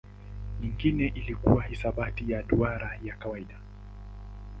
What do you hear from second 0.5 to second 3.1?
Nyingine ilikuwa hisabati ya duara